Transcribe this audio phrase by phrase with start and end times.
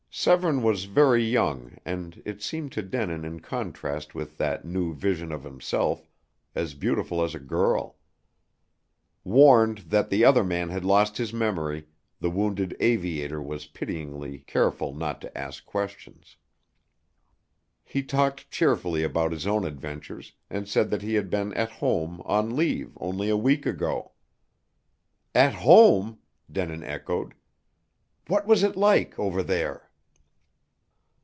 [0.13, 5.31] Severne was very young and, it seemed to Denin in contrast with that new vision
[5.31, 6.05] of himself,
[6.53, 7.95] as beautiful as a girl.
[9.23, 11.87] Warned that the other man had lost his memory,
[12.19, 16.35] the wounded aviator was pityingly careful not to ask questions.
[17.85, 22.21] He talked cheerfully about his own adventures, and said that he had been "at home"
[22.25, 24.11] on leave only a week ago.
[25.33, 26.19] "At home!"
[26.51, 27.33] Denin echoed.
[28.27, 29.87] "What was it like over there?"